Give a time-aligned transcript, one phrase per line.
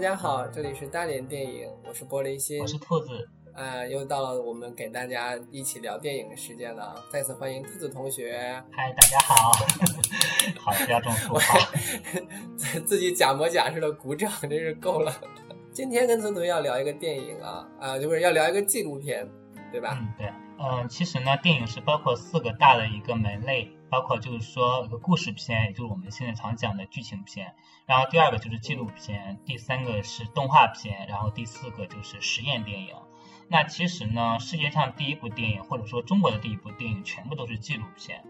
[0.00, 7.04] 家好，这里是大连电影，我是玻璃心，我是兔子，啊，又到了我们给大家一起聊电影的时间了。
[7.12, 8.32] 再次欢迎兔子同学。
[8.72, 9.52] 嗨，大家好，
[10.58, 11.70] 好，不要这么说话，
[12.86, 15.12] 自己假模假式的鼓掌，真是够了。
[15.70, 19.28] 今天跟兔同学要聊一个电影啊，啊，就是要聊一个纪录片，
[19.70, 19.98] 对吧？
[20.00, 23.72] 嗯，对，嗯，其实呢，电影是包括四个大的一个门类。
[23.90, 32.94] 包括就是说一个故事片，也就是我们现在常讲的剧情片，然后第二个就是纪录片，第三个是动画片，然后第四个就是实验电影。
[33.48, 38.22] 那其实呢，世界上第一部电影或者说中国的第一部电影全部都是纪录片，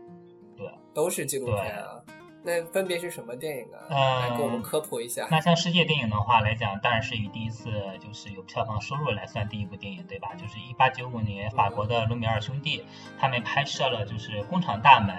[0.57, 2.01] 对，都是纪录片啊。
[2.43, 4.29] 那分别是什么电影啊？
[4.29, 5.27] 来给我们科普一下。
[5.31, 10.35] 那像世界电影的话来讲，当然是以第一次就是有票房收入来算第一部电影，对吧？
[10.35, 12.85] 就是一八九五年法国的卢米尔兄弟
[13.19, 15.15] 他们拍摄了就是《工厂大门》。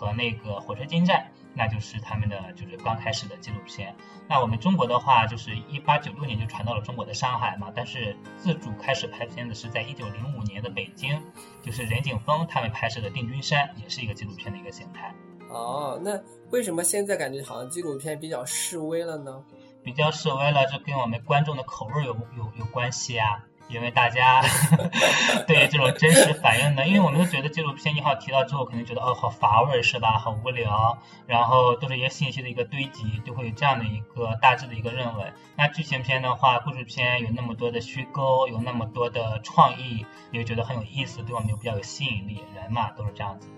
[0.00, 3.94] 和那个火车进站，那就是他们的就是刚开始的纪录片。
[4.26, 11.22] 那我们中国的话，就是一八九六年就传到了中国的上海嘛，但是自主开始拍片子是在一九零五年的北京，
[11.62, 15.14] 就是任景峰他们拍摄的《定军山》，也是一个纪录片的一个形态。
[15.50, 16.18] 哦，那
[16.50, 19.42] 为什么现在感觉好像纪录片比较示威了呢？
[19.82, 23.44] 比较示威了，这跟我们观众的口味有有有关系啊。
[23.68, 24.42] 因为大家
[25.46, 30.18] 对这种真实反应的，因为我们都觉得纪录片一号提到之后，肯定觉得哦好乏味是吧？
[30.18, 30.98] 好无聊，
[31.28, 35.32] 然后都是一些信息的一个堆积，就会有这样的一个大致的一个认为。
[35.56, 42.42] 那剧情片的话，故事片有那么多的虚构，有那么多的创意，也觉得很有意思，对我们又比较有吸引力。
[42.56, 43.48] 人嘛都是这样子？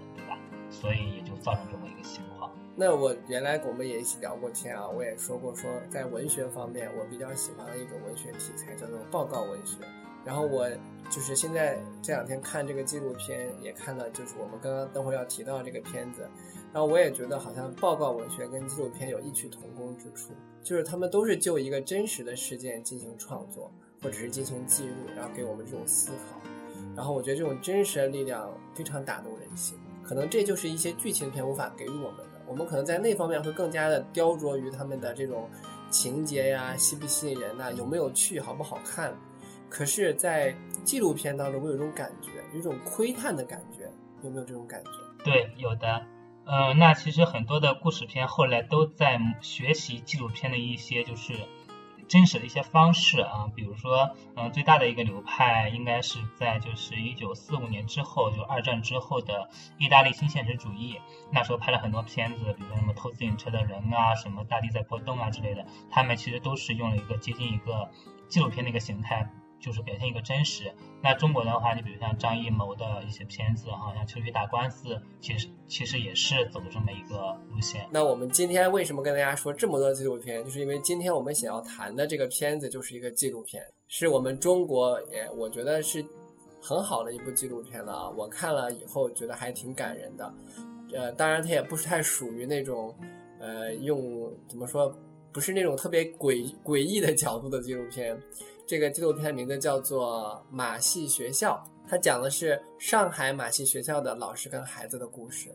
[0.83, 2.51] 所以也就造成这么一个情况。
[2.75, 9.77] 那我原来我们也一起聊过天啊，我也说过说在文学方面，我比较喜欢的一种文学题材叫做报告文学。
[10.25, 10.69] 然后我
[11.11, 16.29] 就是现在这两天看这个纪录片，也看了，就是我们刚刚等会儿要提到这个片子。
[16.73, 20.33] 然后我也觉得好像报告文学跟纪录片有异曲同工之处，
[20.63, 23.71] 就是他们都是就一个真实的事件进行创作，
[24.03, 26.41] 或者是进行记录，然后给我们这种思考。
[26.97, 32.41] 然后我觉得这种真实的力量非常打动人心，可能这就是一些剧情片无法给予我们的。
[32.47, 35.49] 我们可能在那方面会更加的雕琢于他们的这种
[35.91, 39.15] 情节呀，吸不吸引人呐，有没有趣，好不好看。
[39.71, 40.55] 可是，在
[40.85, 43.91] 纪录片当中，我有一种感觉，有一种窥探的感觉，
[44.23, 44.91] 有没有这种感觉？
[45.25, 46.05] 对，有的。
[46.45, 51.33] 呃，那其实很多的故事片后来都在学习纪录片的一些就是
[52.13, 67.91] 真实的一些方式啊，比如说，嗯，最大的一个流派应该是在就是一九四五年之后，就二战之后的意大利新现实主义，那时候拍了很多片子，比如说什么偷自行车的人啊，什么大地在波动啊之类的，他们其实都是用了一个接近一个
[68.29, 69.33] 纪录片的一个形态。
[69.63, 70.71] 就是表现一个真实。
[71.01, 74.89] 那中国的话，你比如像张艺谋的一些片子，好像《秋菊打官司》，
[75.21, 77.87] 其实其实也是走的这么一个路线。
[77.91, 80.45] 那我们今天为什么跟大家说这么多纪录片？
[80.45, 86.05] 就是因为今天我们想要谈的这个片子就是一个纪录片，是我们中国也我觉得是
[86.61, 88.11] 很好的一部纪录片了啊！
[88.11, 90.35] 我看了以后觉得还挺感人的。
[90.95, 92.95] 呃，当然它也不是太属于那种
[93.41, 94.95] 呃用怎么说，
[95.33, 98.17] 不是那种特别诡诡异的角度的纪录片。
[98.67, 105.51] 这个纪录片名字叫做《马戏学校》，它讲的是上海马戏学校的老师跟孩子的故事。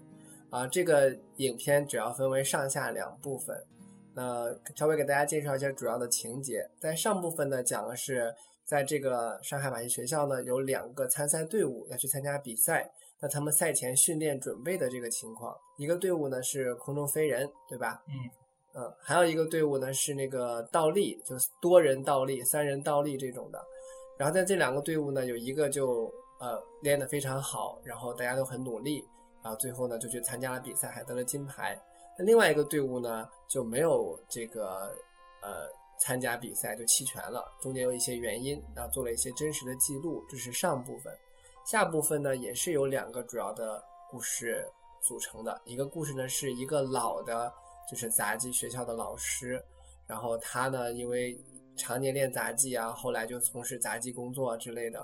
[0.49, 3.57] 啊，这个影片主要分为上下两部分。
[4.13, 6.67] 那稍微给大家介绍一下主要的情节。
[6.79, 8.33] 在上部分呢，讲的是
[8.65, 12.89] 在这个上海马戏学校呢，有两个参赛队伍要去参加比赛，
[13.19, 15.55] 那他们赛前训练准备的这个情况。
[15.77, 18.01] 一个队伍呢是空中飞人，对吧？
[18.07, 18.13] 嗯。
[18.79, 23.59] 嗯，还有一个队伍呢是那个倒立，就是多人倒立、三人倒立这种的。
[24.19, 29.03] 然后在这两个队伍呢，有一个就呃练得非常好，然后大家都很努力，
[29.41, 31.75] 然后最后呢就去参加了比赛，还得了金牌。
[32.19, 34.95] 那另外一个队伍呢就没有这个
[35.41, 35.67] 呃
[35.99, 37.43] 参加比赛，就弃权了。
[37.59, 40.23] 中间有一些原因，然后做了一些真实的记录。
[40.29, 41.11] 这是上部分，
[41.65, 44.63] 下部分呢也是由两个主要的故事
[45.01, 45.59] 组成的。
[45.65, 47.51] 一个故事呢是一个老的。
[47.89, 49.63] 就是杂技学校的老师，
[50.05, 51.37] 然后他呢，因为
[51.75, 54.99] 常年练杂技啊，后来就从事杂技工作之类的，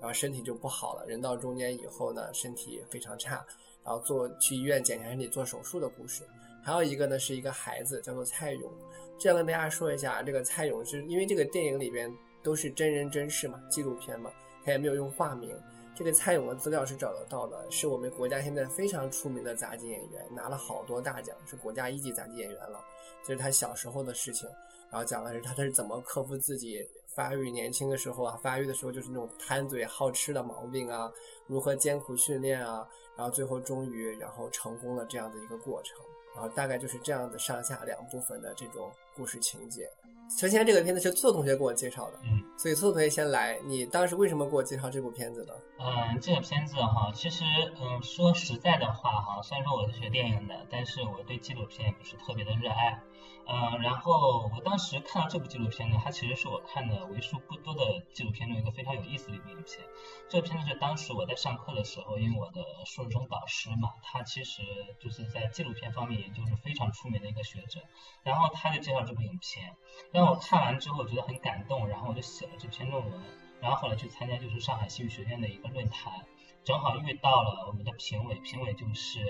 [0.00, 1.06] 然后身体就不好了。
[1.06, 3.44] 人到中年以后呢，身体非常差，
[3.84, 6.24] 然后做去医院检查身体做手术的故事。
[6.62, 8.72] 还有一个呢，是一个孩子叫做蔡勇。
[9.18, 14.30] 这样跟大家说一下，这个蔡勇是因为这个电影里边都是真人真事嘛，纪录片嘛，
[14.64, 15.54] 他也没有用化名。
[15.96, 22.84] 这个蔡勇的资料是找得到的，是我们国家现在非常出名的杂技演员，拿了好多大奖，是国家一级杂技演员了。
[23.24, 24.48] 这是他小时候的事情，
[24.90, 31.10] 然后讲的是他他是怎么克服自己发育年轻的时候啊，发育的时候就是那种贪嘴好吃的毛病啊，
[31.46, 32.86] 如何艰苦训练啊，
[33.16, 35.96] 然后最后终于然后成功了这样的一个过程。
[36.34, 39.88] 然后大概就是这样的上下两部分的这种故事情节。
[40.28, 43.58] 首先，这个片子是错同学给我介绍的，嗯，所以错同学先来。
[43.64, 45.52] 你当时为什么给我介绍这部片子呢？
[45.78, 47.44] 嗯，这个片子哈，其实
[47.80, 53.00] 嗯，说实在的话哈，虽然说我是学电影的，但是我对纪录片也不是特别的热爱。
[53.46, 59.86] 嗯，然后我当时看到这部纪录片呢，它其实是我看的为数不多的纪录片中一个非常有意思的一部影片。
[60.30, 64.62] 这个片子是当时我在上课的时候，因为我的硕士生导师嘛，他其实
[64.98, 67.80] 就是在纪录片方面研究是非常出名的一个学者，
[68.22, 69.76] 然后他就介绍这部影片，
[70.10, 73.20] 让我看完之后觉得很感动，然后我就写了这篇论文，
[73.60, 76.24] 然后后来去参加就是上海戏剧学院的一个论坛，
[76.64, 79.20] 正好遇到了我们的评委，评委就是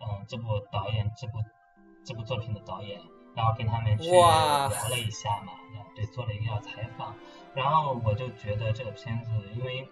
[0.00, 1.38] 嗯这部导演这部
[2.04, 3.00] 这部作品的导演。
[3.36, 5.52] 然后跟他们去聊了一下嘛，
[5.94, 7.14] 对，做了一个小采访。
[7.54, 9.88] 然后我就觉得这个片子，因为，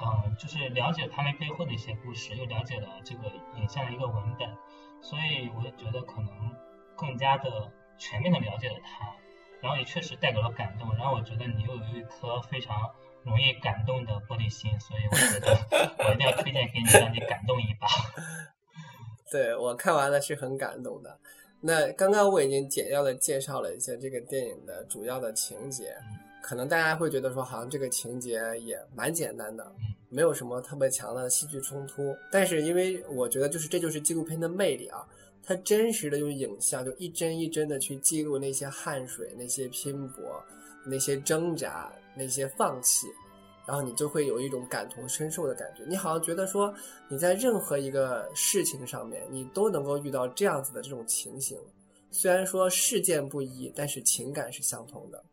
[0.00, 4.48] 嗯，就是了解他们背后的一些故事，又了解了这个影像的一个文本，
[5.00, 6.28] 所以我觉得可能
[6.96, 9.06] 更加的全面的了解了他。
[9.60, 10.94] 然后也确实带给了感动。
[10.96, 12.90] 然后我觉得你又有一颗非常
[13.22, 15.56] 容易感动的玻璃心，所以我觉得
[16.06, 17.88] 我一定要推荐给你，让你感动一把。
[19.30, 21.18] 对我看完了是很感动的。
[21.66, 25.96] 那刚刚我已经简要的介绍了一些这个电影的主要的情节，
[26.42, 29.66] 可能大家会觉得说，好像这个情节也蛮简单的，
[30.10, 32.14] 没有什么特别强的戏剧冲突。
[32.30, 35.08] 但是因为我觉得，就是这就是纪录片的魅力啊，
[35.42, 40.22] 它真实的用影像，就一帧一帧的去记录那些汗水、那些拼搏、
[40.84, 43.06] 那些挣扎、那些放弃。
[43.66, 46.74] 然后你就会有一种感同身受的感觉，你好像觉得说
[47.08, 51.58] 你在任何一个事情上面，你都能够遇到这样子的这种情形。
[52.10, 55.24] 虽然说事件不一，但是情感是相同的。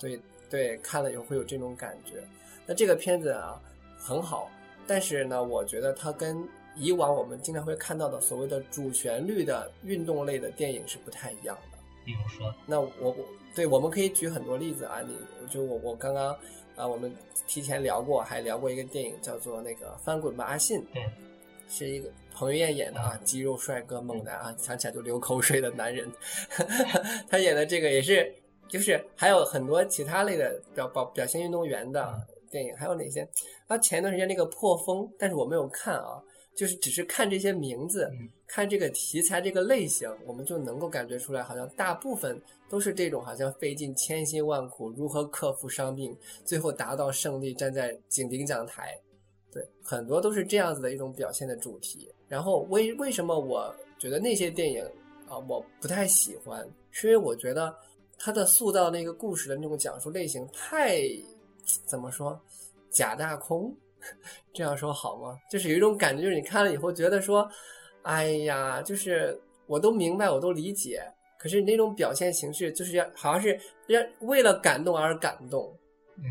[0.00, 2.26] 对，对，对，看了以后会有这种感觉。
[2.66, 3.60] 那这个片子啊
[3.98, 4.50] 很好，
[4.86, 6.42] 但是呢，我觉得它跟
[6.74, 11.78] 以往我们经常会看到的所谓的主旋律的运动类的电影是不太一样的。
[12.04, 13.16] 比如说，那我我
[13.54, 15.02] 对，我们可以举很多例子啊。
[15.02, 15.14] 你
[15.48, 16.34] 就我我刚刚。
[16.76, 17.14] 啊，我们
[17.46, 21.08] 提前聊过，还聊过一个电影，叫做那个《翻滚吧，阿信》，对，
[21.68, 26.10] 是一个彭于晏演的啊，肌肉帅哥猛男啊，想起来就流口水的男人。
[27.30, 28.34] 他演的这个也是，
[28.68, 33.28] 就是还有很多其他类的表表表现运动员的电影，还有哪些？
[33.66, 36.22] 啊，前一段时间那个破风，但是我没有看啊。
[36.56, 38.08] 就是只是看这些名字，
[38.46, 42.40] 看这个题材这个类型，我们就能够感觉出来，好像大部分
[42.74, 46.12] 都是这种，好像费尽千辛万苦，如何克服伤病，
[46.44, 49.00] 最后达到胜利，站在警鼎讲台，
[49.52, 52.12] 对，很多都是这样子的一种表现的主题。
[52.26, 54.84] 然后为为什么我觉得那些电影
[55.28, 57.72] 啊，我不太喜欢，是因为我觉得
[58.18, 60.98] 它的塑造那个故事的那种讲述类型太
[61.86, 62.36] 怎么说
[62.90, 63.72] 假大空。
[64.52, 65.38] 这样说好吗？
[65.48, 67.48] 就是有一种感觉，就是你看了以后觉得说，
[68.02, 71.00] 哎呀，就是我都明白，我都理解，
[71.44, 75.70] 可是那种表现形式就是要好像是让为了感动而感动，
[76.16, 76.24] 嗯，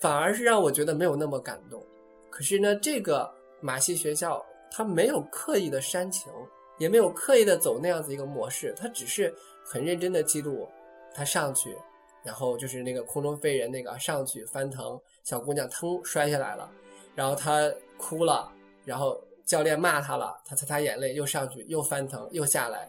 [0.00, 1.82] 反而是让我觉得没有那么感动。
[2.28, 6.30] 可是呢，这个马戏学校他没有刻意的煽情，
[6.78, 10.68] 也没有刻意的走那样子一个模式，他只是很认真的记录
[11.14, 11.74] 他上去，
[12.22, 16.70] 然后就是那个空中飞人那个上去翻腾，小姑娘腾摔下来了。
[17.14, 18.52] 然后她哭了，
[18.84, 22.86] 然后教练骂他了，她擦擦眼泪，又上去，又翻腾，又下来，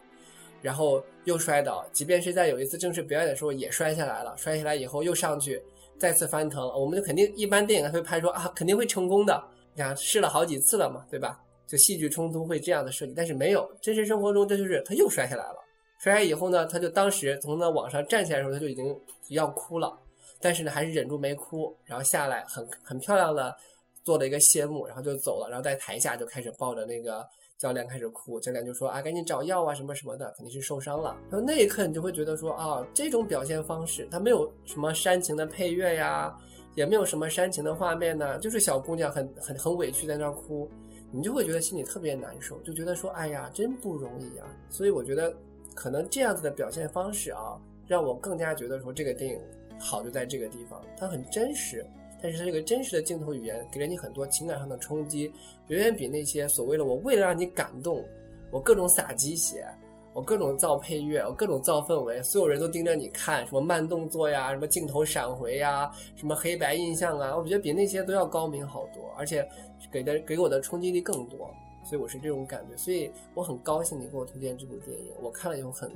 [0.61, 1.85] 然后又摔倒。
[1.91, 4.35] 即便是在有一次正式表演的时候，也摔下来了。
[4.37, 5.61] 摔下来以后又上去，
[5.97, 6.67] 再次翻腾。
[6.69, 9.43] 我们就肯定一般电影会拍说啊，肯定会成功的。
[9.73, 11.41] 你看试了好几次了嘛，对吧？
[11.67, 15.55] 就戏剧冲突会这样的设计，但是没有真实生活中，这就是他又摔下来了。
[15.99, 18.95] 摔下来以后呢，他就当时从那网上站起来的时候，他就已经
[19.29, 19.97] 要哭了，
[20.39, 23.55] 但是呢还是忍住没哭，然后下来很很漂亮的。
[24.03, 27.23] 做了一个谢幕，然后就走了，然后在台下就开始抱着那个
[27.61, 31.15] 教练开始哭，教练就说啊，赶紧找药啊，什么什么的，肯定是受伤了。
[31.29, 36.35] 然后那一刻你就会觉得说啊，这种表现方式，它没有什么煽情的配乐呀，
[36.73, 40.67] 也没有什么煽情的画面呢，就是小姑娘很很很委屈在那儿哭，
[41.11, 44.47] 你就会觉得心里特别难受，就觉得说，哎呀，真不容易啊。
[44.67, 45.31] 所以我觉得
[45.75, 47.61] 可能这样子的表现方式啊。
[47.87, 49.41] 让我更加觉得说这个电影
[49.77, 51.85] 好就在这个地方，它很真实，
[52.21, 55.31] 但是它这个真实的镜头语言给了你很多情感上的冲击，
[55.67, 58.03] 远远比那些所谓的我为了让你感动，
[58.51, 59.65] 我各种撒鸡血。
[60.13, 69.47] 我各种造配乐，我各种造氛围，所有人都盯着你看，什么慢动作呀，什么镜头闪回呀，什么黑白印象啊，我觉得比那些都要高明好多，而且
[69.89, 71.49] 给的给我的冲击力更多，
[71.85, 75.89] 所以我是这种感觉，所以我很高兴你给我推荐这部电影，我看了以后很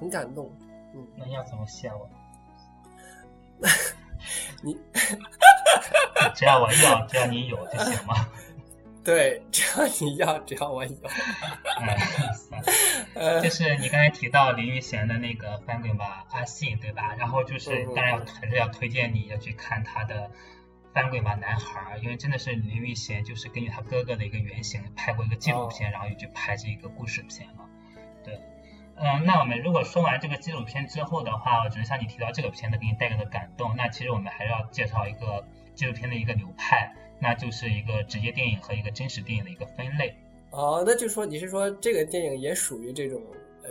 [0.00, 0.50] 很感动。
[0.94, 2.08] 嗯，那要怎么谢我？
[4.62, 4.76] 你
[6.34, 8.28] 只要我要，只要你有就行吗？
[9.04, 10.96] 对，只要你要，只要我有。
[13.14, 17.14] 嗯，就是你刚才提到林育贤的那个翻滚吧，阿信，对吧？
[17.18, 20.30] 然后就是当然要还是要推荐你要去看他的
[20.92, 27.64] 翻滚吧，男孩，因为真的是林育贤就是根据他哥哥的一个原型拍过一个纪录片，然后又去拍这一个故事片嘛。
[29.00, 36.94] 嗯，那我们如果说完这个纪录片之后的话，我觉得像你提到这个片子给你带来的感动，那其实我们还要介绍一个纪录片的一个流派。
[37.20, 40.14] 那就是一个职业电影和一个真实电影的一个分类。
[40.50, 43.20] 哦，那就是说你是说这个电影也属于这种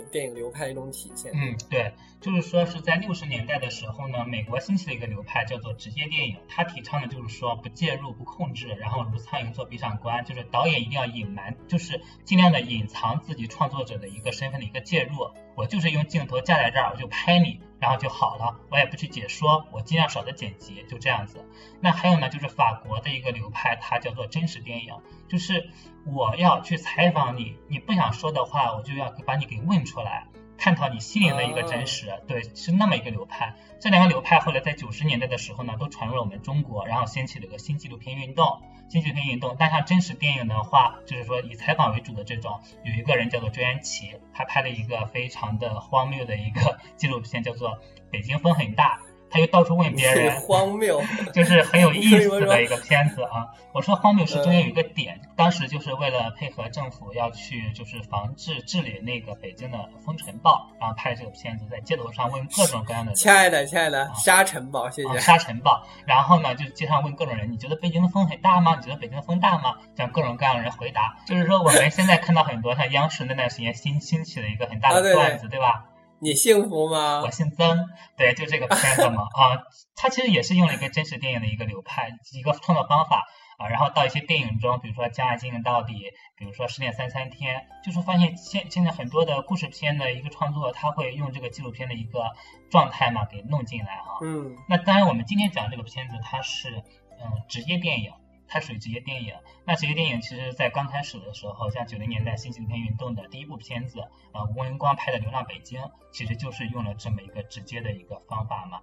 [0.03, 1.31] 电影流派一种体现？
[1.33, 15.31] 嗯，对，就是说是在六十年代的时候呢，美国兴起的一个流派叫做直接电影，它提倡的就是说不介入、不控制，然后如苍蝇做壁上观，就是导演一定要隐瞒，就是尽量的隐藏自己创作者的一个身份的一个介入。
[15.57, 21.43] 我就是用镜头架在这儿，我就拍你，然后就好了，我也不去解说，我尽量少的剪辑，就这样子。
[21.81, 24.93] 那还有呢，就是法国的一个流派，它叫做真实电影，
[25.27, 25.71] 就是
[26.05, 32.21] 我要去采访你，你不想说的话，我就要把你给问出来，探讨你心灵的一个真实。
[32.27, 33.55] 对，是那么一个流派。
[33.79, 38.61] 这两个流派后来在九十年代的时候呢，都传入了我们中国，然后掀起了一个新纪录片运动。
[38.89, 47.71] 新纪录片运动，但像真实电影的话，就是说以采访为主的这种，有一个人叫做周延奇，他拍了一个非常的荒谬的一个 纪录片，叫做
[48.09, 49.01] 《北京风很大》。
[49.29, 51.01] 他又到处问别人，荒谬，
[51.33, 53.47] 就是很有意思的一个片子啊。
[53.73, 63.13] 我说荒谬是中间有一个点，当时就是为了配合政府要去就是防治治理那个北京的风尘暴，然后拍这个片子，在街头上问各种各样的。
[63.13, 65.19] 亲爱的，亲爱的，沙尘暴，谢谢。
[65.19, 68.75] 沙尘暴，然后呢，就街上问各种人，你觉得北京的风很大吗？
[68.75, 69.75] 你觉得北京的风大吗？
[69.95, 75.85] 这样各种各样的人回答，就是说我们现在看到很多像央视那段时间新兴起的一个很大的段子，对吧？
[76.19, 77.21] 你幸福吗？
[77.23, 79.63] 我姓曾，对，就这个片子嘛 啊，
[79.95, 85.93] 它其实也是用了一个真实电影的一个流派，一个创作方法啊，然后到一些电影中，比如说《将爱进行到底》，
[86.35, 92.31] 比如说《失恋三三天》，就是发现现现在很多的故事片的一个创作，他会用这个纪录片的一个
[92.71, 94.17] 状态嘛，给弄进来啊。
[94.21, 94.55] 嗯。
[94.67, 96.83] 那当然，我们今天讲这个片子，它是
[97.19, 98.11] 嗯职业电影。
[98.47, 99.33] 它属于职业电影。
[99.65, 103.99] 那职业电影其实，在刚开始的时候，像九零年代新纪录片运动的第一部片子，
[104.33, 108.79] 呃，吴文光拍的《流浪北京》，其实就是用了这么一个直接的一个方法嘛，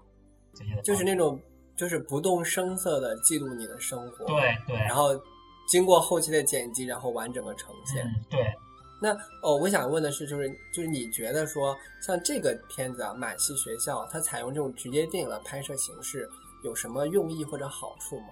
[0.54, 0.82] 直接的。
[0.82, 1.40] 就是那种，
[1.76, 4.24] 就是不动声色的记录你的生活。
[4.26, 4.76] 对对。
[4.76, 5.08] 然后
[5.66, 8.04] 经过后期的剪辑，然后完整的呈现。
[8.28, 8.52] 对。
[9.02, 16.26] 那哦，我想问的是，就是就是你觉得说，像这个片子啊，《满戏学校》，它采用这种职业电影的拍摄形式，
[16.62, 18.28] 有什么用意或者好处吗？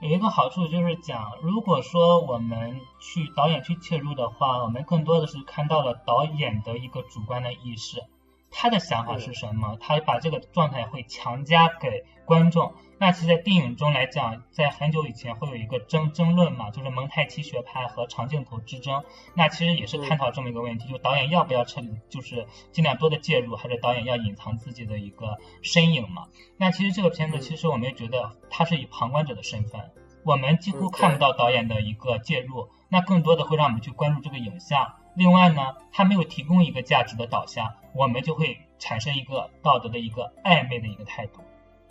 [0.00, 8.02] 有一个好处就是讲，如果说我们去导演去切入的话，我们更多的是看到了导演的一个主观的意识。
[8.50, 9.76] 他的想法是什么？
[9.80, 12.74] 他把这个状态会强加给观众。
[12.98, 19.04] 那其实，在电影中来讲，在很久以前会有一个争争论嘛，就是蒙太奇学派和长镜头之争。
[19.34, 26.26] 那其实也是探讨这么一个问题，就导演要不要彻底，就是尽量多的介入，还是导演要隐藏自己的一个身影嘛？
[26.58, 29.92] 那其实这个片子，其实我们也觉得他是以旁观者的身份，
[30.24, 34.96] 我们几乎看不到导演的一个介入，那更多的会让我们去关注这个影像。
[35.14, 41.40] 另外呢，他没有提供一个价值的导向，我们就会产生一个道德的一个暧昧的一个态度，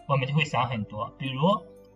[0.08, 1.12] 我们就会想很多。
[1.18, 1.42] 比如，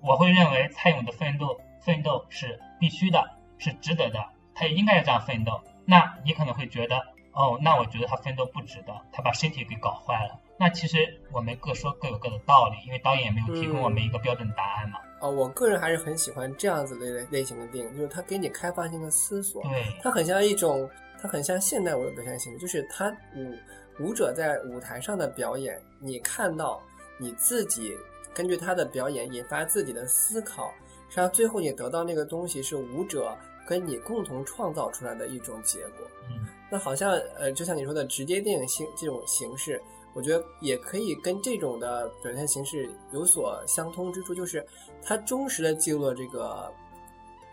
[0.01, 3.23] 我会认为蔡勇的奋斗奋斗是必须的，
[3.57, 5.61] 是值得的，他也应该要这样奋斗。
[5.85, 6.97] 那你可能会觉得，
[7.31, 10.39] 哦，那我觉得他奋斗不值得，他把身体给搞坏了。
[10.59, 14.99] 那其实我们各说各有各的道理，因为导演也没有提供我们一个标准答案嘛。
[15.19, 20.89] 哦，我个人还是很喜欢这样子类类型的电影，就是他给你开放性的思索，对，它很像一种。
[21.23, 23.55] 它很像现代舞的表现形式，就是他舞
[23.97, 26.83] 舞者在舞台上的表演，你看到
[27.17, 27.95] 你自己
[28.33, 30.73] 根据他的表演引发自己的思考，
[31.07, 33.33] 实际上最后你得到那个东西是舞者
[33.65, 36.05] 跟你共同创造出来的一种结果。
[36.29, 39.81] 嗯，那好像呃，就像你说的直接电影形这种形式，
[40.13, 44.61] 我觉得也可以跟这种的表现形式有所相通之处，就是
[45.01, 46.69] 它忠实的记录了这个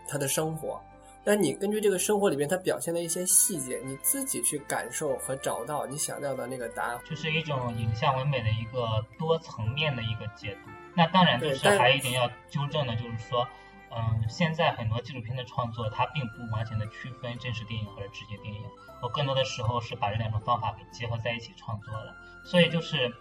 [0.09, 0.77] 他的生活。
[1.23, 10.71] 但你根据这个生活里面它表现的一些细节，你自己去感受和找到你想要的那个答案，就是一种影像唯美的一个多层面的一个解读。
[10.95, 13.47] 那当然，就是还有一点要纠正的，就是说，
[13.91, 18.61] 嗯，现在很多纪录片的创作，它并不完全的区分真实电影或者职业电影，
[19.01, 22.15] 我更多的时候是把这两种方法给结合在一起创作的。
[22.43, 23.13] 所以就是，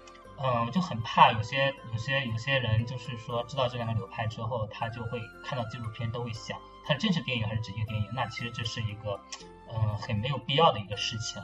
[0.43, 6.59] 嗯，就很怕有些有些有些人，就是说知道这两个流派之后，他就会看到纪录片都会想。
[6.85, 8.09] 它是真实电影还是职业电影？
[8.15, 9.19] 那其实这是一个，
[9.73, 11.41] 嗯，很没有必要的一个事情。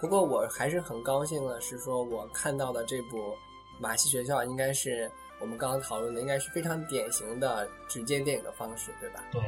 [0.00, 3.18] 不过我还是很高兴的是，说我看到的这部
[3.78, 9.22] 《马戏学校》应该是我们刚刚讨论的，应该是非常典型的直接电影的方式，对吧？
[9.30, 9.40] 对。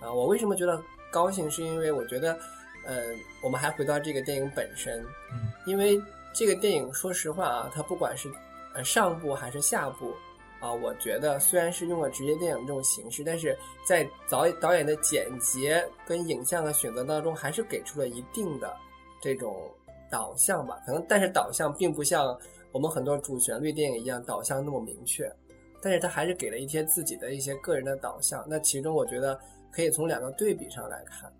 [0.00, 1.50] 啊，我为什么觉得高兴？
[1.50, 2.38] 是因为我觉得，
[2.86, 3.02] 呃，
[3.42, 6.00] 我们还回到这个电影本身，嗯，因为
[6.32, 8.32] 这个电影，说实话啊，它不管是
[8.74, 10.14] 呃上部还是下部。
[10.60, 15.70] 啊，我觉得虽然是用了职业电影这种形式，但是在导导演的剪辑
[16.06, 18.76] 跟影像的选择当中，还是给出了一定的
[19.22, 19.70] 这种
[20.10, 20.78] 导向吧。
[20.84, 22.38] 可能，但是导向并不像
[22.72, 25.32] 我们很多主旋律电影一样导向那么明确，
[25.80, 28.44] 但是他还是给了一些自己的一些个人的导向。
[28.46, 29.40] 那其中，我觉得
[29.72, 31.32] 可以从两个对比上来看。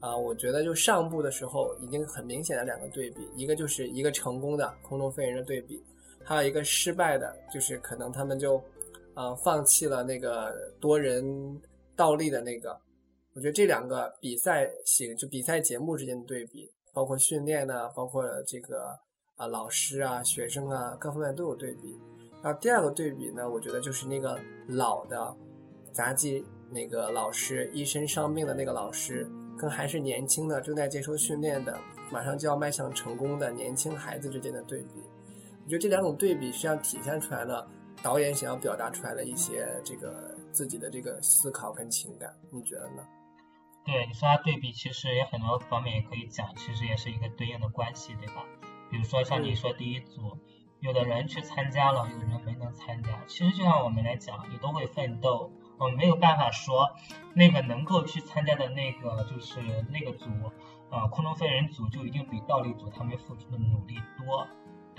[0.00, 5.82] 啊，我觉得就上部的时候已经很明显的两个对比，一个就是一个成功的空中飞人的对比。
[6.24, 8.62] 还有一个失败的，就是可能他们就，
[9.14, 11.60] 呃，放弃了那个多人
[11.96, 12.78] 倒立的那个。
[13.32, 18.98] 我觉得这两个比赛型就比赛节目之间的对比，包括训练呢，包括这个
[19.36, 21.98] 啊老师啊、学生啊各方面都有对比。
[22.42, 25.36] 然后第二个对比呢，我觉得就是那个老的
[25.92, 31.78] 杂技那个老师，一身伤病的那个老师，跟还是年轻的正在接受训练的、
[32.10, 35.00] 马上就要迈向成功的年轻孩子之间的对比。
[35.64, 37.68] 我觉得这两种对比实际上体现出来了
[38.02, 43.06] 导演想要表达出来的一些这个自己的这个思考跟情感，你觉得呢？
[43.84, 48.44] 对，你说它对比，其实有很多方面也可以讲，其实也是一个对应的关系，对吧？
[48.90, 50.36] 比如说像你说第一组，
[50.80, 53.10] 有的人去参加了，有的人没能参加。
[53.26, 56.90] 其实就像我们来讲，你都会奋斗，我们没有办法说
[57.34, 60.28] 那个能够去参加的那个就是那个组，
[60.90, 64.46] 呃，空中飞人组就一定比倒立组他们付出的努力多。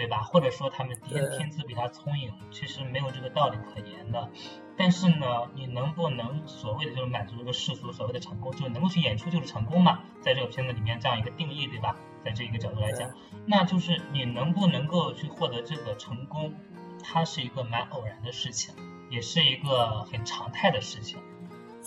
[0.01, 0.23] 对吧？
[0.23, 4.29] 或者说他们天天资比他聪颖，其实没有这个道理可言的。
[4.75, 9.99] 但是呢，你能不能所谓的就是满足这个世俗所谓的成功，就能够去演出就是成功嘛？
[10.23, 11.95] 在这个片子里面这样一个定义，对吧？
[12.25, 13.11] 在这一个角度来讲，
[13.45, 16.55] 那就是你能不能够去获得这个成功，
[17.03, 18.73] 它是一个蛮偶然的事情，
[19.11, 21.19] 也是一个很常态的事情。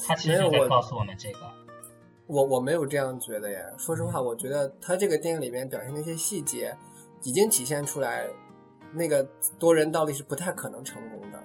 [0.07, 1.40] 他其实就在告诉我们这个。
[2.27, 3.61] 我我没有这样觉得呀。
[3.77, 6.77] 说实话，我觉得他这个电影里面表现的一些细节。
[7.24, 8.26] 已经体现出来，
[8.92, 9.26] 那个
[9.58, 11.42] 多人倒立是不太可能成功的，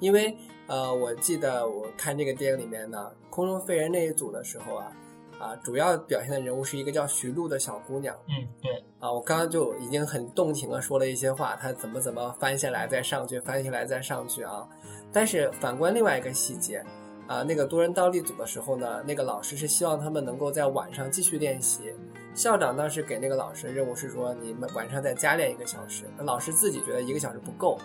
[0.00, 4.92] 因为呃，我记得我看这个电影里面呢，空中飞人那一组的时候啊，
[5.38, 8.14] 啊，主要表现的人物是一个叫徐璐的小姑娘。
[8.28, 8.84] 嗯，对。
[8.98, 14.66] 啊，我刚刚就已经很动情的说了一些话，她怎么怎么翻下来再上去，翻下来再上去啊。
[15.12, 16.82] 但是反观另外一个细节，
[17.26, 21.92] 啊，那个多人倒立组的时候呢，那个老师是希望他们能够在晚上继续练习。
[22.34, 26.04] 校长当时给那个老师任务是说，你们晚上再加练一个小时。
[26.18, 27.78] 那老师自己觉得一个小时不够，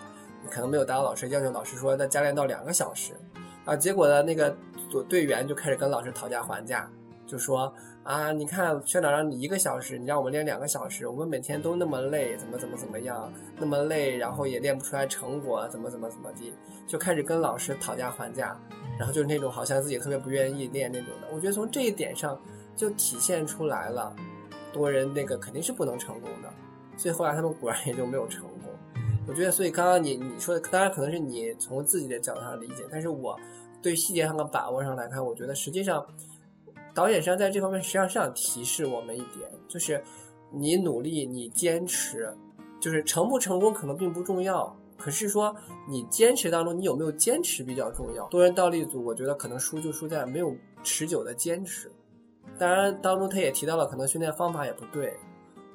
[0.50, 1.50] 可能没有达到老师要求。
[1.50, 3.12] 老师说，那加练到两个小时。
[3.64, 4.54] 啊，结果呢，那个
[4.90, 6.90] 组队员就开始跟老师讨价还价，
[7.26, 16.52] 就说啊，你看校长让你一个小时，你让我们练两个小时，我们每天都那么累，怎么怎么怎么样，那么累，然后也练不出来成果，怎么怎么怎么地，
[16.86, 18.58] 就开始跟老师讨价还价，
[18.98, 21.28] 然后就是那种好像自己特别不愿意练那种的。
[21.32, 22.40] 我觉得从这一点上
[22.74, 24.16] 就体现出来了。
[24.72, 26.52] 多人那个肯定是不能成功的，
[26.96, 28.70] 所以后来他们果然也就没有成功。
[29.26, 33.38] 我觉得，所以刚刚你你说的，当然可能是你从自己的角度上理解，但是我
[33.80, 36.04] 对细节上的把握上来看，我觉得实际上
[36.94, 40.02] 导演实际上在这方面实际上是想提示我们一点，就是
[40.50, 42.32] 你努力，你坚持，
[42.80, 45.54] 就是成不成功可能并不重要，可是说
[45.88, 48.26] 你坚持当中你有没有坚持比较重要。
[48.28, 51.90] 多人倒立组，我觉得可能输就输在没有持久的坚持。
[52.58, 55.16] 当然，当中他也提到了，可能训练方法也不对，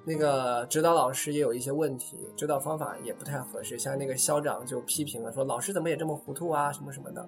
[0.06, 3.80] 那个指导老师也有一些问题，指导方法也不太合适。
[3.80, 7.28] 像那个校长就批评了，说老师怎么也这么糊涂啊，什么什么的，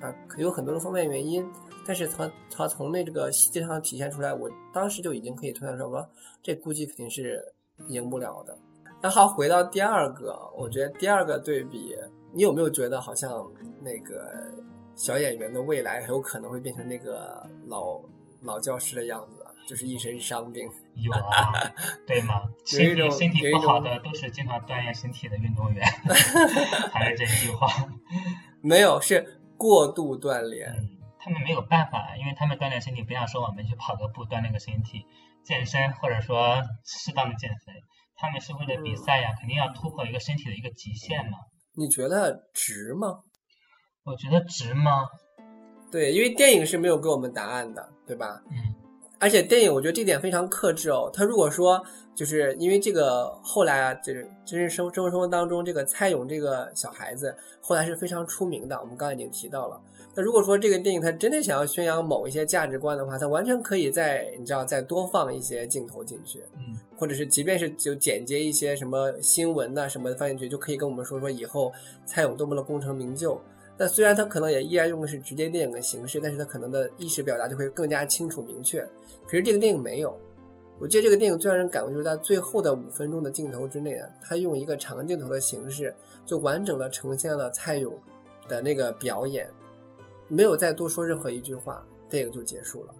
[0.00, 1.44] 啊，有很多的方面原因。
[1.84, 6.08] 但是他他从那这个细节上体现出来，我当时就已经可以推断说，
[6.40, 7.42] 这估计肯定是
[7.88, 8.56] 赢不了的。
[9.02, 11.96] 那好，回到第二个，我觉得第二个对比，
[12.32, 13.44] 你有没有觉得好像
[13.80, 14.32] 那个
[14.94, 18.00] 小演员的未来很有可能会变成那个老？
[18.46, 20.66] 老教师的样子，就是一身伤病。
[20.94, 21.52] 有啊，
[22.06, 22.42] 对吗？
[22.64, 25.84] 身体身体不好的都是经常锻炼身体的运动员，
[26.90, 27.66] 还是这句话？
[28.62, 30.72] 没有，是过度锻炼。
[31.18, 35.04] 他们没有办法，因为他们锻炼身体不像说我们去跑个步锻炼个身体，
[35.44, 37.72] 健身或者说适当的减肥，
[38.14, 41.38] 他们是为了比赛呀，肯定要突破一个身体的一个极限嘛。
[41.74, 43.20] 你觉得值吗？
[44.04, 45.08] 我觉得值吗？
[45.90, 48.42] 对，因为电影是没有给我们答案的，对吧？
[48.50, 48.74] 嗯。
[49.18, 51.10] 而且电影我觉得这点非常克制哦。
[51.10, 51.82] 他如果说
[52.14, 59.80] 就是因为这个后来啊，就是真实生生活生活当中这个蔡勇这个小孩子后来是非常出名的，我们刚才已经提到了。
[60.14, 71.72] 那如果说这个电影他真的想要宣扬某一些价值观的话，他完全可以再你知道再多放一些镜头进去，嗯，或者是即便是就剪接一些什么新闻呐什么的放进去，就可以跟我们说说以后
[72.04, 73.40] 蔡勇多么的功成名就。
[73.78, 78.80] 那虽然他可能也依然用的是直接电影的形式，但是他可能的意识表达就会更加清楚明确。
[79.26, 80.18] 可是这个电影没有，
[80.78, 87.92] 我记得这个电影最让人感动就是在最后的五分钟的镜头之内啊，他用一个长镜头的形式，就完整的呈现了蔡勇
[88.48, 89.48] 的那个表演，
[90.28, 92.94] 没有再多说任何一句话，电影就结束了。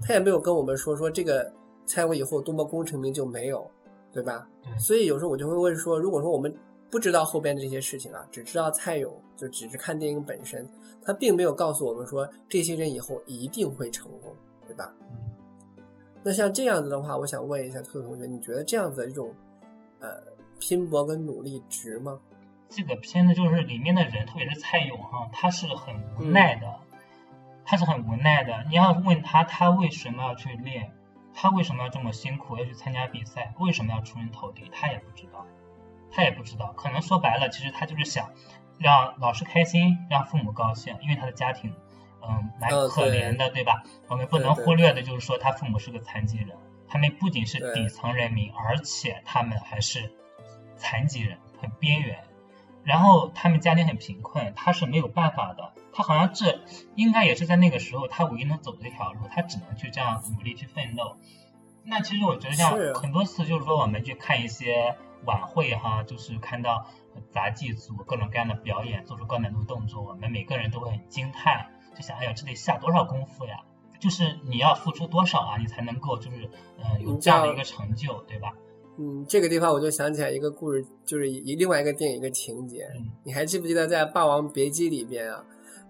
[0.00, 1.52] 他也没有跟我们说说这个
[1.84, 3.68] 蔡勇以后多么功成名就，没有，
[4.12, 4.48] 对吧？
[4.78, 6.54] 所以有时候我就会问说，如果说我们
[6.92, 10.68] 不知道后边的这些事情啊，只知道蔡勇，就只是看电影本身，
[11.02, 14.30] 他并没有告诉我们说这些人以后一定会成功，
[14.66, 14.92] 对吧？
[16.22, 19.34] 那像这样子的话，我想问一下兔子同学，你觉得这样子的这种，
[20.00, 20.22] 呃，
[20.60, 22.20] 拼搏跟努力值吗？
[22.68, 26.66] 这个片子就是里面的人，特别是蔡勇哈，他是很无奈的，
[27.64, 28.64] 他是很无奈的。
[28.68, 30.92] 你要问他，他为什么要去练？
[31.32, 33.54] 他为什么要这么辛苦要去参加比赛？
[33.60, 34.68] 为什么要出人头地？
[34.70, 35.46] 他也不知道，
[36.12, 36.72] 他也不知道。
[36.76, 38.30] 可能说白了，其实他就是想
[38.78, 41.74] 让老师开心，让父母高兴，因为他的家庭。
[42.24, 43.82] 嗯，蛮可怜的，对吧？
[44.06, 50.12] 我们不能忽略的就是说，他父母是个残疾人，他们不仅是底层人民，而且他们还是
[50.76, 52.22] 残疾人，很边缘。
[52.84, 55.72] 然后他们家庭很贫困，他是没有办法的。
[55.92, 56.60] 他好像这
[56.94, 61.16] 应该也是在那个时候，他唯一能走的一条路，他只能去这样努力去奋斗。
[61.82, 64.94] 那其实我觉得，像很多次就是说，我们去看一些
[65.26, 66.86] 晚会哈，就是看到
[67.30, 71.70] 杂技组各种各样的表演，做出高难度动作，我们每个人都会很惊叹。
[71.94, 73.60] 就想，哎呀，这得下多少功夫呀？
[74.00, 76.50] 就是你要付出多少啊，你才能够就是，
[76.82, 78.52] 呃，有这样的一个成就，对吧？
[78.98, 82.86] 嗯，这个地方我就想起来一个故事，就是一另外一个电影一个情节。
[83.24, 85.44] 你还记不记得在《霸王别姬》里边啊，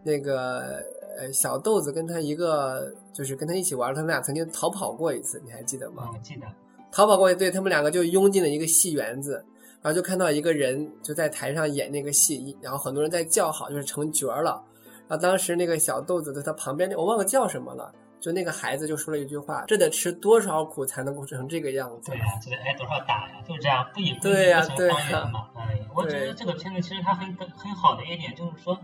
[0.04, 0.82] 那个
[1.18, 6.10] 呃小豆子跟他一个就是跟他一起玩，他们俩曾经逃跑过一次，你还记得吗？
[6.12, 6.46] 我记得。
[6.92, 9.44] 逃跑过去，对他们两个就拥进了一个戏园子，
[9.80, 14.62] 然后就看到一个人就在台上演那个戏，然后很多人在叫好，就是成角了。
[15.08, 17.92] 然后，当时那个小豆子在他旁边，我忘了叫什么了。
[18.20, 23.42] 就那个孩子就说了一句话：“这得吃多少苦才能够成这个样子？”对呀，这得挨多少打呀？
[23.48, 25.28] 就是这样，不以不对呀，对呀。
[25.56, 28.78] 哎，我觉得这个片子其实它很很好的一点就是说，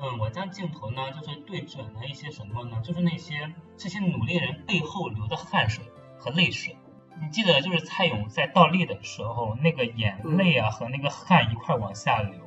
[0.00, 2.80] 嗯，我将镜头呢就是对准了一些什么呢？
[2.84, 3.34] 就是那些
[3.76, 5.82] 这些努力人背后流的汗水
[6.16, 6.76] 和泪水。
[7.20, 12.40] 你记得就是蔡勇在倒立的时候，那个眼泪啊和那个汗一块往下流，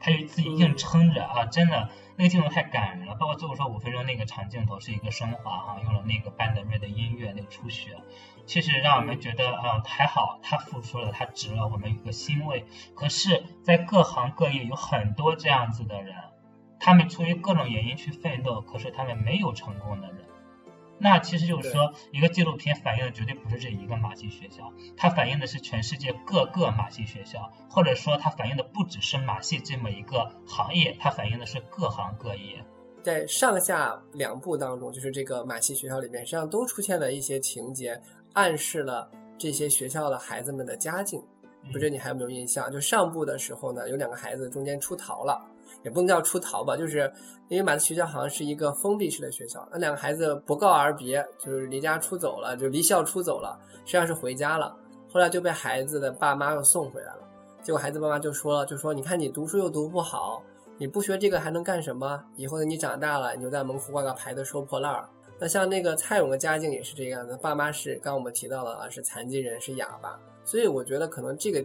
[0.00, 1.90] 他就自己硬撑着啊，真的。
[2.18, 7.98] 那个镜头太感人了，包括最后说五分钟那个长镜头是一个升华哈，用了那个班德瑞的音乐那个初雪，
[8.46, 12.64] 其实让我们觉得啊还好，他付出了，他值了，我们有个欣慰。
[12.94, 16.14] 可是，在各行各业有很多这样子的人，
[16.80, 20.24] 他们出于各种原因去奋斗，可是他们没有成功的人。
[20.98, 32.64] 那其实就是说，一个纪录片反映的绝对不是这一个马戏学校，它反映的是全世界各个马戏学校，或者说它反映的不只是马戏这么一个行业，它反映的是各行各业。
[33.02, 38.00] 在上下两部当中，就是这个马戏学校里面，实际上都出现了一些情节，
[38.32, 41.22] 暗示了这些学校的孩子们的家境。
[41.72, 42.70] 不知你还有没有印象？
[42.72, 45.44] 就上部的时候呢，有两个孩子中间出逃了。
[45.86, 47.10] 也不能叫出逃吧，就是
[47.46, 54.76] 因为马戏学校好像是一个封闭式的学校，那两个孩子不告而别，就是离家出走了，就离校出走了，实际上是回家了。
[55.08, 57.20] 后来就被孩子的爸妈又送回来了。
[57.62, 60.42] 结果孩子爸妈就说了，就说你看你读书又读不好，
[60.76, 62.20] 你不学这个还能干什么？
[62.34, 65.08] 以后你长大了，你就在门口挂个牌子收破烂儿。
[65.38, 70.18] 那像那个蔡勇的家境也是这个样子，爸妈是刚我们提到了啊，是残疾人，是哑巴。
[70.44, 71.64] 所以我觉得可能这个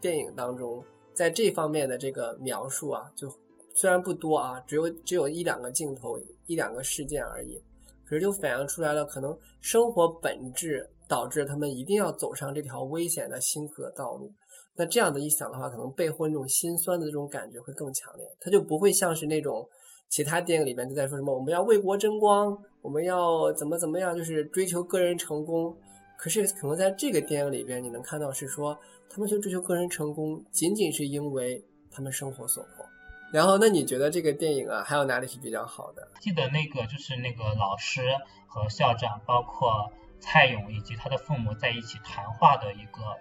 [0.00, 0.82] 电影当中
[1.14, 3.32] 在这方面的这个描述啊，就。
[3.74, 7.60] 虽然不多啊，只有只有一两个镜头，一两个事件而已，
[8.04, 14.32] 可是就反映出来了，可能生活本质导致他们一定要走上这条危险的辛苦的道路。
[14.76, 19.68] 那这样的一想的话，可能背后那种心酸的这种感觉会更强烈，他就不会像是那种
[20.08, 25.76] 其他电影里面就在说什么我们要为国争光，我们要怎么怎么样，就是追求个人成功。
[26.16, 28.78] 可是可能在这个电影里边，你能看到是说
[29.08, 32.84] 他们去追求个人成功，仅仅是因为他们生活所迫。
[33.32, 36.08] 然后，那你觉得这个电影啊，还有哪里是比较好的？
[36.20, 38.16] 记得那个就是那个老师
[38.46, 43.18] 和校长，包括蔡勇以及他的父母在一起谈话的一个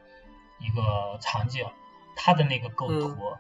[0.59, 1.65] 一个场景，
[2.15, 3.15] 他的那个构图。
[3.19, 3.37] 嗯，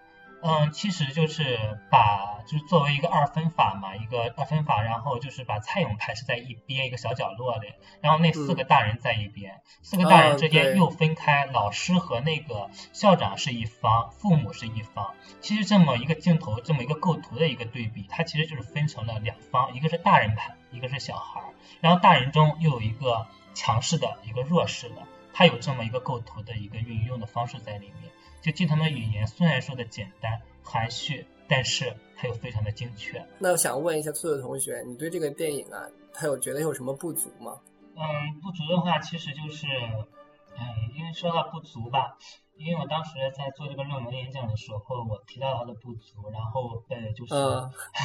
[0.71, 15.13] 其实就是把，就是作为一个二分法嘛，一个二分法，然后就是把蔡勇排斥在一边一个小角落里，然后那四个大人在一边，四个大人之间又分开，老师和那个校长是一方，父母是一方。
[15.41, 21.47] 其实这么一个镜头，这么一个构图的一个对比，它其实就是分成了两方，一个是大人派，一个是小孩儿，
[21.81, 28.11] 然后大人中又有一个强势的，一个弱势的，它有这么一个构图的一个运用的方式在里面。
[28.41, 33.25] 就镜头的语言虽然说的简单含蓄，但是它又非常的精确。
[33.37, 37.59] 那我想问一下兔子同学，你对这个电影啊，他有觉得有什么不足吗？
[37.95, 40.63] 嗯，不足的话，其实就是，嗯，
[40.95, 42.17] 因为说到不足吧，
[42.55, 47.33] 因为我当时在做这个论文演讲的时候，我提到它的不足，然后被就是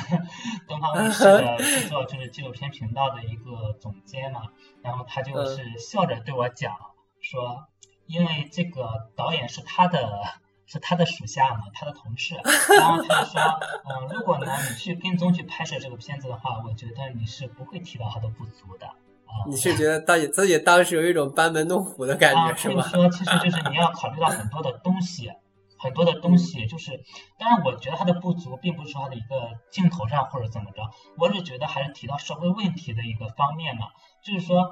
[0.66, 4.48] 东方卫视的 制作就是纪录片频道的一个总监嘛，
[4.82, 6.76] 然后他就是笑着对我讲
[7.20, 7.68] 说。
[8.06, 10.22] 因为这个导演是他的，
[10.66, 12.34] 是他的属下嘛，他的同事。
[12.76, 13.40] 然后他就说，
[13.84, 19.44] 嗯，如果呢你去跟踪去拍摄这个片子的话，我觉得你是不会提到他的不足的啊。
[19.48, 22.82] 你是觉得导演自己当时有一种班门弄斧的感觉是吗？
[22.82, 25.30] 说其实就是你要考虑到很多的东西，
[25.78, 27.02] 很多的东西就是，
[27.38, 33.88] 当然我觉得他的不足并不是说他的一个镜头上或者怎么着，我是觉得还是提到社会问题的一个方面嘛，
[34.22, 34.70] 就是说。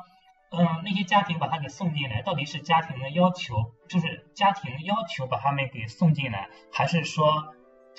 [0.52, 7.54] 嗯，那些家庭把他给送进来，到底是家庭的要求，就是家庭要求把他们给送进来，还是说，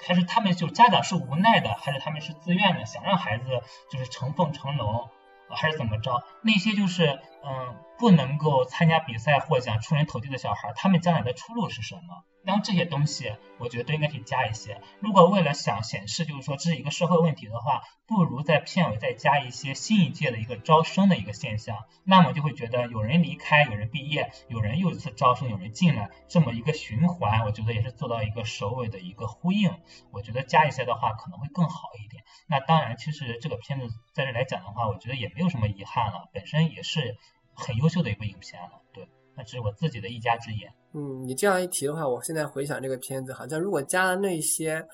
[0.05, 5.09] 还是他们就家长是无奈的，还是他们是自愿的，想让孩子就是成凤成龙，
[5.49, 6.23] 还是怎么着？
[6.43, 12.23] 那些就是嗯，不能够参加比赛获奖、出人头地的小孩，他们将来的出路是什么？
[12.43, 14.81] 然后这些东西，我觉得都应该可以加一些。
[14.99, 29.77] 如果为了想显示，就是说这是一个社会问题的话，不如在片尾再加一些新一届的一个招生的一个现象，那么就会觉得有人离开，有人毕业，有人又一次招生，有人进来，这么一个循环，我觉得也是做到一个首尾的一个呼应。
[30.11, 32.25] 我觉得加一些的话可能会更好一点。
[32.47, 37.17] 那当然，其实这个片子在这来讲的话，我觉得也没有什么遗憾了，本身也是
[37.55, 38.81] 很优秀的一部影片了。
[38.93, 40.73] 对，那只是我自己的一家之言。
[40.93, 44.85] 嗯，你这样一提的话，我现在回想这个片子，好像如果加了那些，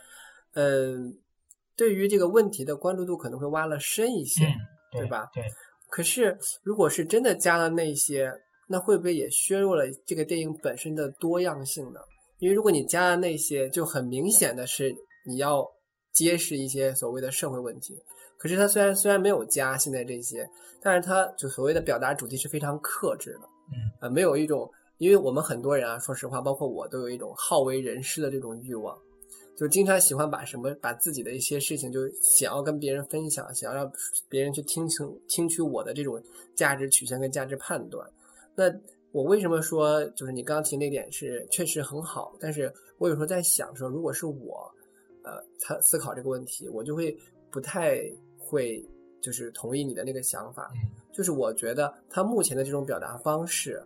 [0.53, 1.17] 嗯，
[1.75, 4.45] 对于这个问题的关注度可能会挖了深一些，
[4.91, 5.29] 对吧？
[5.33, 5.43] 对。
[5.89, 8.31] 可是，如果是真的加了那些，
[8.67, 11.99] 那会不会也削弱了这个电影本身的多样性呢？
[12.37, 14.95] 因为如果你加了那些，就很明显的是
[15.25, 15.67] 你要
[16.13, 17.95] 揭示一些所谓的社会问题。
[18.39, 20.49] 可是他虽然虽然没有加现在这些，
[20.81, 24.67] 但是他就所谓的表达主题是非常克制的，嗯，呃，没有一种。
[24.97, 28.93] 因为我们很多人啊，说实话，包括我，都有一种好为人师的这种欲望，
[29.55, 33.89] 就经常喜欢把什么把自己的一些事情，就想要跟别人分享，想要让
[34.27, 36.21] 别人去听清听取我的这种
[36.53, 38.05] 价值取向跟价值判断。
[38.55, 38.65] 那
[39.13, 42.35] 我为什么说就是你刚刚提那点是确实很好？
[42.37, 44.69] 但是我有时候在想说，如果是我，
[45.23, 47.17] 呃，他思考这个问题，我就会
[47.49, 48.01] 不太
[48.49, 48.83] 会
[49.21, 50.71] 就是同意你的那个想法。
[51.13, 53.81] 就是我觉得他目前的这种表达方式。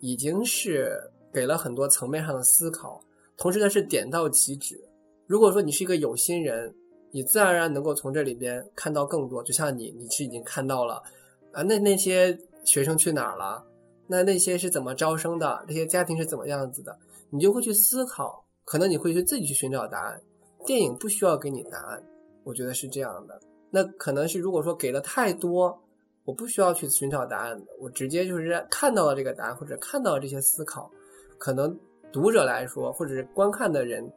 [0.00, 0.96] 已经是
[1.32, 3.02] 给了很多层面上的思考，
[3.36, 4.80] 同时呢是点到即止。
[5.26, 6.72] 如果说你是一个有心人，
[7.10, 9.42] 你自然而然能够从这里边看到更多。
[9.42, 11.02] 就像你，你是已经看到了
[11.50, 13.60] 啊，那那些学生去哪儿了？
[14.06, 15.64] 那那些是怎么招生的？
[15.66, 16.96] 那些家庭是怎么样子的？
[17.30, 20.22] 你就会去思考，可能你会去自己去寻找答案。
[20.64, 22.00] 电影不需要给你答案，
[22.44, 23.40] 我觉得是这样的。
[23.70, 25.82] 那可能是如果说给的太多。
[26.24, 30.90] 我不需要去寻找答案的，我直接就是看到了这个答案，或者看到了这些思考，
[31.38, 31.74] 可能
[32.12, 34.12] 读者来说，或者是观看的人，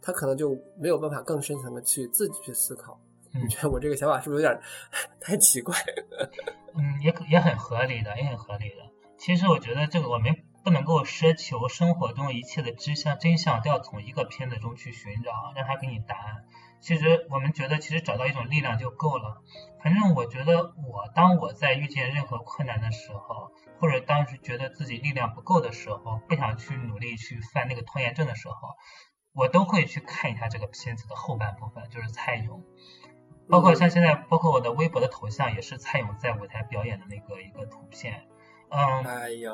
[0.00, 2.96] 他可能就没有办法更深层的去自己去思考。
[3.34, 4.60] 你觉得我这个想法是不是有点
[5.20, 5.74] 太奇怪？
[6.78, 8.76] 嗯，也也很合理的，也很合理的。
[9.18, 16.44] 其实我觉得这个我们不能够奢求生活中一切的真相，真相都要从一个片子中去寻找，让他给你答案。
[16.80, 19.42] 其实我们觉得，其实找到一种力量就够了。
[19.82, 28.54] 反正我觉得，我当我在遇见任何困难的时候，或者当时觉得自己力量不够的时候，不想去努力去犯那个拖延症的时候，
[29.32, 32.62] 我都会去看一下这个片子的后半部分，就是蔡勇。
[33.48, 38.26] 包括像现在，包括我的微博的头像也是蔡勇在舞台表演的那个一个图片。
[38.70, 39.04] 嗯，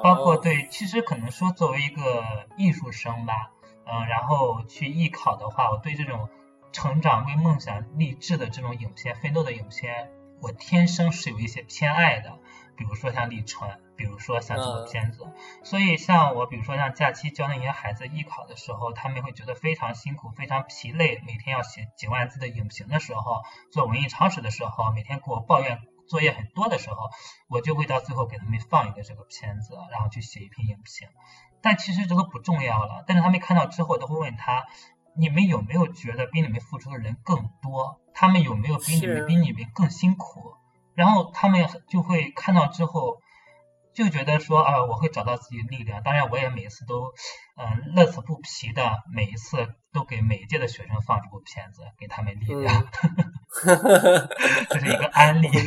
[0.02, 2.24] 包括对，其实可能说作为一个
[2.56, 3.52] 艺术生吧，
[3.84, 6.28] 嗯，然后去艺考的话，我对这种。
[6.72, 12.38] 成长为梦想励志的这种影片，奋斗的影片，我天生是有一些偏爱的。
[12.74, 15.32] 比如说像李纯，比比如说像这个片子。
[15.62, 27.10] 所以像我，比如说像假期教那些孩子艺考的时候，他们会觉得非常辛苦、非常疲累，每天要写几万字的影评的时候，做文艺常识的时候，每天给我抱怨作业很多的时候，
[27.48, 31.08] 我就会到最后给他们放一个这个片子，然后去写一篇影评。
[31.60, 34.64] 但其实这都不重要了，但是他们看到之后都会问他。
[35.16, 38.00] 你们有没有觉得比你们付出的人更多？
[38.12, 40.54] 他们有没有比你们比你们更辛苦？
[40.94, 43.21] 然后他们就会看到之后，
[43.94, 46.02] 就觉得说啊，我会找到自己的力量。
[46.02, 47.12] 当然，我也每次都
[47.56, 49.56] 嗯乐此不疲的，每一次
[49.92, 52.86] 都给每一届的学生放这部片子，给他们力量。
[54.70, 55.48] 这是一个安利。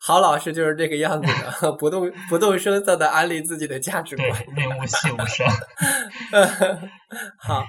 [0.00, 1.26] 好老师就是这个样子
[1.60, 5.46] 的， 不动不动声色的安利自己的价值观，润物细无声。
[7.38, 7.64] 好，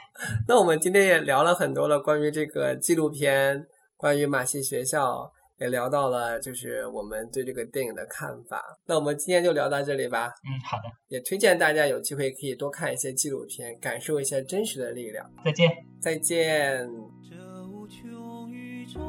[0.48, 3.66] 那我们今天也聊了很多了，关于这个纪录片，
[3.98, 8.64] 关于马戏学校，也聊到了就是我们对这个电影的看法。
[8.86, 10.34] 那我们今天就聊到这里吧。
[10.44, 10.84] 嗯，好的。
[11.08, 15.30] 也推荐大家有机会可以多看一些纪录片，感受一下真实的力量。
[15.44, 15.70] 再见，
[16.00, 16.90] 再见。
[17.30, 17.36] 这
[17.68, 19.00] 无穷宇宙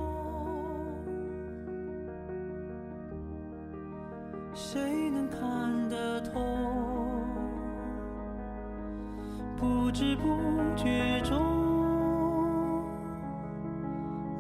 [4.55, 6.41] 谁能看得透？
[9.57, 10.39] 不知不
[10.75, 11.37] 觉中，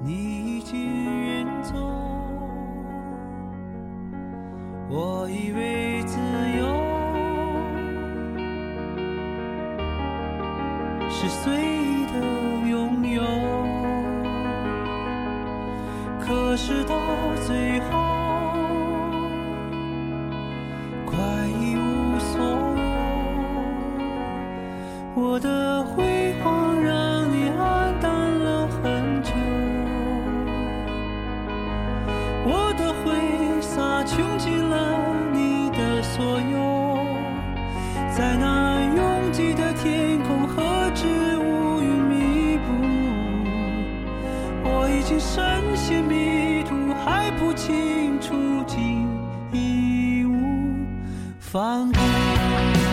[0.03, 0.81] 你已经
[1.27, 1.75] 远走。
[4.89, 6.19] 我以为自
[6.59, 6.67] 由
[11.09, 12.15] 是随意的
[12.69, 13.23] 拥有，
[16.21, 16.97] 可是到
[17.47, 18.00] 最后。
[51.53, 52.90] 放开。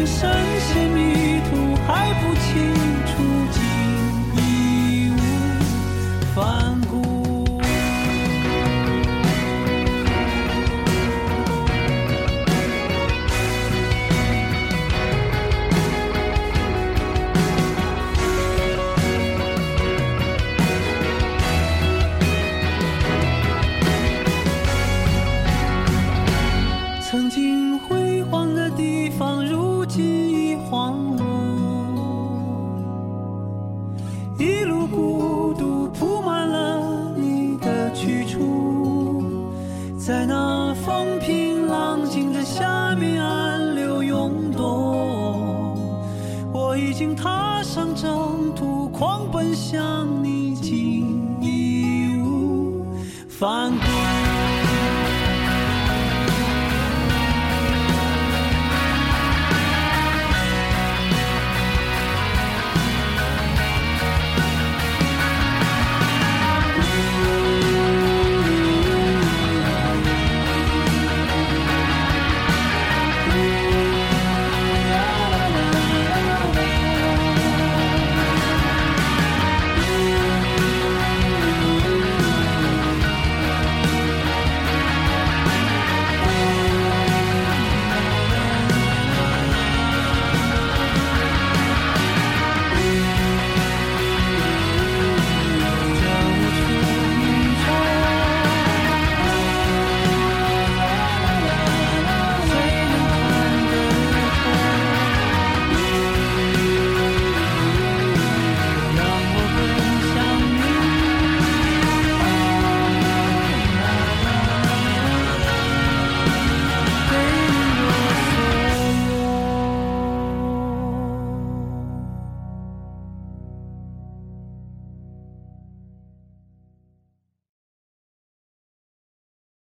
[0.00, 0.49] 一生